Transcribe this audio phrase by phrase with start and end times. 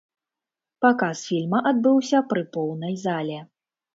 [0.85, 3.37] Паказ фільма адбыўся пры поўнай зале.